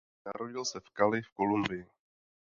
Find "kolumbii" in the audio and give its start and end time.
1.33-1.85